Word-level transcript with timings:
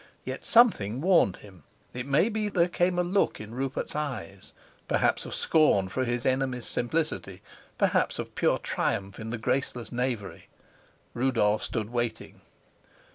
Yet 0.25 0.43
something 0.43 0.99
warned 0.99 1.35
him: 1.35 1.61
it 1.93 2.07
may 2.07 2.27
be 2.27 2.49
there 2.49 2.67
came 2.67 2.97
a 2.97 3.03
look 3.03 3.39
in 3.39 3.53
Rupert's 3.53 3.95
eyes, 3.95 4.51
perhaps 4.87 5.27
of 5.27 5.35
scorn 5.35 5.89
for 5.89 6.05
his 6.05 6.25
enemy's 6.25 6.65
simplicity, 6.65 7.43
perhaps 7.77 8.17
of 8.17 8.33
pure 8.33 8.57
triumph 8.57 9.19
in 9.19 9.29
the 9.29 9.37
graceless 9.37 9.91
knavery. 9.91 10.47
Rudolf 11.13 11.61
stood 11.61 11.91
waiting. 11.91 12.41